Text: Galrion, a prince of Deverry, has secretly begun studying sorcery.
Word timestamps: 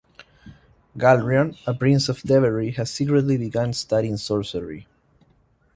Galrion, 0.97 1.55
a 1.67 1.75
prince 1.75 2.09
of 2.09 2.23
Deverry, 2.23 2.71
has 2.73 2.89
secretly 2.89 3.37
begun 3.37 3.71
studying 3.71 4.17
sorcery. 4.17 4.87